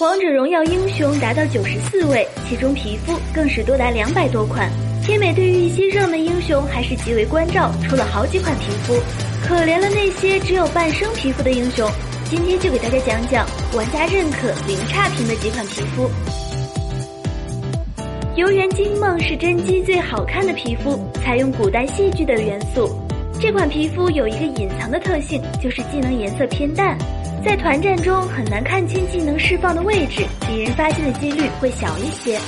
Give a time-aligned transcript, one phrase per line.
[0.00, 4.68] 王者荣耀英雄达到九十四位，其中皮肤更是多达两百多款。
[5.04, 8.94] 天美对于一些热门英雄还是极为关照，出了好几款皮肤。
[9.46, 11.88] 可怜了那些只有半生皮肤的英雄。
[12.24, 16.10] 今天就给大家讲讲玩家认可零差评的几款皮肤。
[18.34, 22.90] 游园惊梦是甄姬最好看的皮肤，采用古代戏剧的元素。
[23.40, 26.98] 这款皮肤有一个隐藏的特性，就是技能颜色偏淡，
[27.44, 32.40] 在团战中很难看清技能释放的位置，敌人发现的几率会小一些。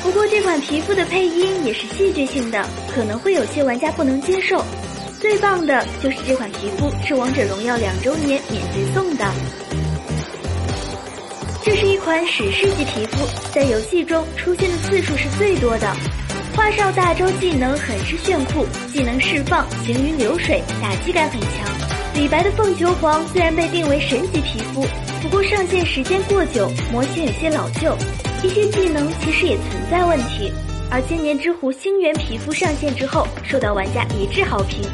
[0.00, 2.64] 不过这款皮肤的配音也是戏剧性的，
[2.94, 4.64] 可能会有些玩家不能接受。
[5.20, 9.26] 最棒的就是这款皮肤是王者荣耀两周年免费送的。
[11.64, 15.92] 这是一款史诗级皮肤，在游戏中出现的次数是最多的。
[16.54, 22.03] 花少大招技能很是炫酷，技能释放行云流水，打击感很强。
[22.14, 24.86] 李白的凤求凰虽然被定为神级皮肤，
[25.20, 27.92] 不过上线时间过久，模型有些老旧，
[28.42, 30.52] 一些技能其实也存在问题。
[30.90, 34.88] 而千年之狐星元皮肤上线之后，受到玩家一致好评。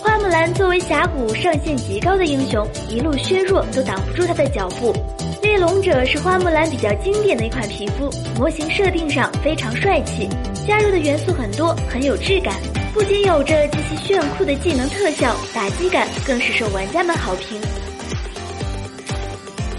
[0.00, 4.94] 花木兰作为峡谷上限极高的英雄，一路削弱都挡不住她的脚步。
[5.42, 8.08] 猎龙者是花木兰比较经典的一款皮肤，
[8.38, 10.28] 模型设定上非常帅气，
[10.64, 12.54] 加入的元素很多，很有质感。
[12.98, 17.56] 不仅有着极其炫酷的技能特效，打击感更是受玩家们好评。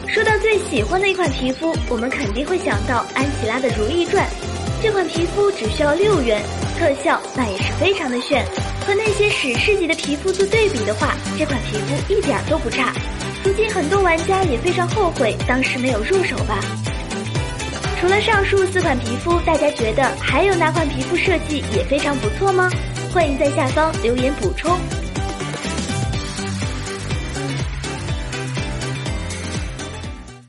[0.08, 4.26] 说到最喜欢的一款皮肤，我们肯定会想到安琪拉的《如懿传》。
[4.82, 6.42] 这款皮肤只需要六元，
[6.78, 8.46] 特效那也是非常的炫。
[8.88, 12.94] 和那些史诗级的皮肤做对比的话，这款皮肤一点都不差。
[13.44, 16.58] 如今很多玩家也非常后悔当时没有入手吧。
[18.00, 22.70] 除了上述四款皮肤，大家觉得还有哪款皮肤设计也非常不错吗？
[23.12, 24.99] 欢迎在下方留言补充。